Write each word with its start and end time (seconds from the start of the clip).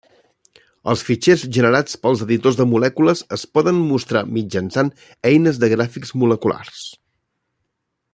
Els 0.93 1.01
fitxers 1.07 1.41
generats 1.57 1.99
pels 2.05 2.23
editors 2.27 2.57
de 2.61 2.65
molècules 2.71 3.21
es 3.37 3.43
poden 3.57 3.83
mostrar 3.91 4.23
mitjançant 4.39 4.91
eines 5.33 5.61
de 5.65 5.71
gràfics 5.75 6.15
moleculars. 6.23 6.81